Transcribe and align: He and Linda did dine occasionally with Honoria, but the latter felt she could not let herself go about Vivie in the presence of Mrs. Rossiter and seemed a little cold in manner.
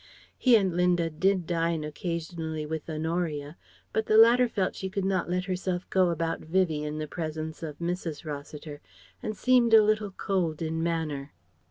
He 0.35 0.55
and 0.55 0.75
Linda 0.75 1.11
did 1.11 1.45
dine 1.45 1.83
occasionally 1.83 2.65
with 2.65 2.89
Honoria, 2.89 3.55
but 3.93 4.07
the 4.07 4.17
latter 4.17 4.49
felt 4.49 4.73
she 4.75 4.89
could 4.89 5.05
not 5.05 5.29
let 5.29 5.45
herself 5.45 5.87
go 5.91 6.09
about 6.09 6.39
Vivie 6.39 6.83
in 6.83 6.97
the 6.97 7.07
presence 7.07 7.61
of 7.61 7.77
Mrs. 7.77 8.25
Rossiter 8.25 8.81
and 9.21 9.37
seemed 9.37 9.75
a 9.75 9.83
little 9.83 10.09
cold 10.09 10.59
in 10.59 10.81
manner. 10.81 11.33